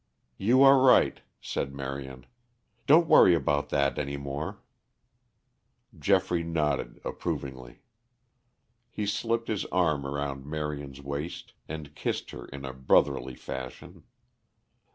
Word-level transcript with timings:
"You 0.39 0.63
are 0.63 0.81
right," 0.81 1.21
said 1.39 1.75
Marion. 1.75 2.25
"Don't 2.87 3.07
worry 3.07 3.35
about 3.35 3.69
that 3.69 3.99
any 3.99 4.17
more." 4.17 4.63
Geoffrey 5.95 6.41
nodded 6.43 6.99
approvingly. 7.05 7.83
He 8.89 9.05
slipped 9.05 9.47
his 9.47 9.65
arm 9.65 10.07
round 10.07 10.43
Marion's 10.47 11.01
waist 11.03 11.53
and 11.69 11.93
kissed 11.93 12.31
her 12.31 12.45
in 12.47 12.65
a 12.65 12.73
brotherly 12.73 13.35
fashion. 13.35 14.01